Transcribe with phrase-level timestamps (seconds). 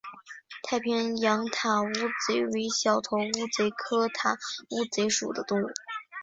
[0.63, 1.89] 太平洋塔乌
[2.27, 4.33] 贼为小头乌贼科塔
[4.71, 5.67] 乌贼属的动物。